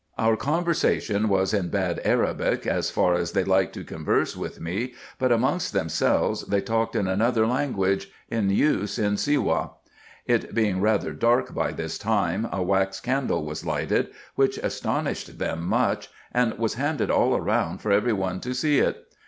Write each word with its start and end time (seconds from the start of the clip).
Our 0.17 0.35
conversation 0.35 1.29
was 1.29 1.53
in 1.53 1.69
bad 1.69 2.01
Arabic 2.03 2.65
as 2.65 2.89
far 2.89 3.13
as 3.13 3.33
they 3.33 3.43
liked 3.43 3.73
to 3.75 3.83
converse 3.83 4.35
with 4.35 4.59
me, 4.59 4.95
but 5.19 5.31
amongst 5.31 5.73
themselves 5.73 6.41
they 6.47 6.59
talked 6.59 6.95
in 6.95 7.07
another 7.07 7.45
language, 7.45 8.09
in 8.27 8.49
use 8.49 8.97
in 8.97 9.15
Siwah. 9.17 9.73
It 10.25 10.55
being 10.55 10.81
rather 10.81 11.13
dark 11.13 11.53
by 11.53 11.71
this 11.71 11.99
time, 11.99 12.47
a 12.51 12.63
wax 12.63 12.99
candle 12.99 13.45
was 13.45 13.63
righted, 13.63 14.07
which 14.33 14.57
astonished 14.57 15.37
them 15.37 15.67
much, 15.67 16.09
and 16.31 16.57
was 16.57 16.73
handed 16.73 17.11
all 17.11 17.39
round 17.39 17.79
for 17.83 17.91
every 17.91 18.11
one 18.13 18.39
to 18.39 18.55
see 18.55 18.79
it. 18.79 19.05